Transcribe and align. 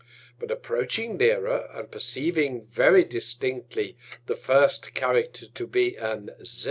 But 0.39 0.49
approaching 0.49 1.15
nearer, 1.17 1.69
and 1.75 1.91
perceiving 1.91 2.63
very 2.63 3.03
distinctly 3.03 3.97
the 4.25 4.33
first 4.35 4.95
Character 4.95 5.45
to 5.45 5.67
be 5.67 5.95
an 5.95 6.31
Z. 6.43 6.59